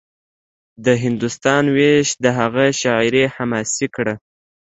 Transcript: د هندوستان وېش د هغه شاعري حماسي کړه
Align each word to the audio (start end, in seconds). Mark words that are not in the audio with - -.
د 0.85 0.87
هندوستان 1.03 1.63
وېش 1.77 2.07
د 2.23 2.25
هغه 2.39 2.65
شاعري 2.81 3.23
حماسي 3.35 3.87
کړه 3.95 4.13